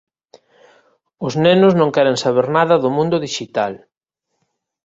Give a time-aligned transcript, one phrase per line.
[1.25, 3.73] Os nenos non queren saber nada do mundo dixital.